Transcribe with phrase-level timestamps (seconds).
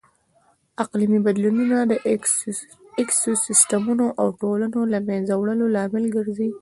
[0.83, 1.93] اقلیمي بدلونونه د
[3.01, 6.49] ایکوسیسټمونو او ټولنو د لهمنځه وړلو لامل ګرځي.